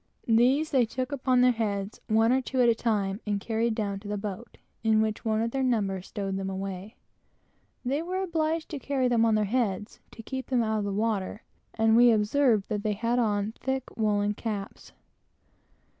These 0.25 0.71
they 0.71 0.87
took 0.87 1.11
upon 1.11 1.41
their 1.41 1.51
heads, 1.51 2.01
one 2.07 2.31
or 2.31 2.41
two 2.41 2.59
at 2.59 2.67
a 2.67 2.73
time, 2.73 3.21
and 3.27 3.39
carried 3.39 3.75
down 3.75 3.99
to 3.99 4.07
the 4.07 4.17
boat, 4.17 4.57
where 4.83 5.11
one 5.21 5.43
of 5.43 5.51
their 5.51 5.61
number 5.61 6.01
stowed 6.01 6.37
them 6.37 6.49
away. 6.49 6.95
They 7.85 8.01
were 8.01 8.23
obliged 8.23 8.69
to 8.69 8.79
carry 8.79 9.07
them 9.07 9.25
on 9.25 9.35
their 9.35 9.45
heads, 9.45 9.99
to 10.09 10.23
keep 10.23 10.47
them 10.47 10.63
out 10.63 10.79
of 10.79 10.85
the 10.85 10.91
water, 10.91 11.43
and 11.75 11.95
we 11.95 12.09
observed 12.11 12.67
that 12.69 12.81
they 12.81 12.93
had 12.93 13.19
on 13.19 13.51
thick 13.61 13.95
woolen 13.95 14.33
caps. 14.33 14.91